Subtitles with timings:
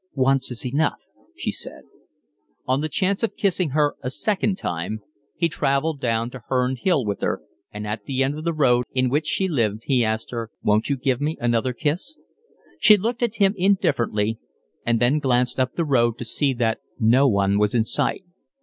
[0.15, 0.97] "Once is enough,"
[1.35, 1.83] she said.
[2.65, 5.03] On the chance of kissing her a second time
[5.35, 8.85] he travelled down to Herne Hill with her, and at the end of the road
[8.93, 12.17] in which she lived he asked her: "Won't you give me another kiss?"
[12.79, 14.39] She looked at him indifferently
[14.83, 18.23] and then glanced up the road to see that no one was in sight.